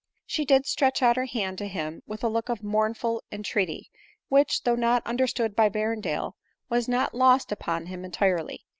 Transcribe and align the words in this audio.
She 0.25 0.45
did 0.45 0.65
stretch 0.65 1.03
out 1.03 1.15
her 1.15 1.27
hand 1.27 1.59
to 1.59 1.67
him 1.67 2.01
with 2.07 2.23
a 2.23 2.27
look 2.27 2.49
of 2.49 2.63
mournful 2.63 3.21
entreaty, 3.31 3.91
which, 4.29 4.63
though 4.63 4.73
not 4.73 5.05
understood 5.05 5.55
by 5.55 5.69
Ber 5.69 5.95
rendale, 5.95 6.33
was 6.69 6.87
not 6.87 7.13
lost 7.13 7.51
upon 7.51 7.85
hkn 7.85 8.05
entirely. 8.05 8.65